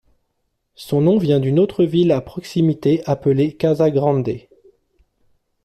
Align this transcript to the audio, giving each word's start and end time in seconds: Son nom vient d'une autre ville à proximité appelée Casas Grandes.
Son 0.73 1.01
nom 1.01 1.19
vient 1.19 1.39
d'une 1.39 1.59
autre 1.59 1.83
ville 1.83 2.11
à 2.11 2.21
proximité 2.21 3.03
appelée 3.05 3.53
Casas 3.55 3.91
Grandes. 3.91 4.39